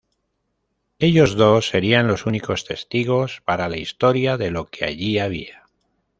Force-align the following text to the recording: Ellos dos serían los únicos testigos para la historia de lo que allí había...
Ellos 0.97 1.35
dos 1.35 1.67
serían 1.69 2.07
los 2.07 2.25
únicos 2.25 2.65
testigos 2.65 3.43
para 3.45 3.69
la 3.69 3.77
historia 3.77 4.35
de 4.35 4.49
lo 4.49 4.65
que 4.65 4.83
allí 4.83 5.19
había... 5.19 5.67